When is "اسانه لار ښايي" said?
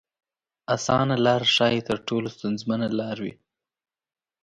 0.75-1.81